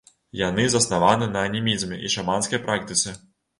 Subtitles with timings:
[0.39, 3.19] Яны заснаваны на анімізме і шаманскай практыцы.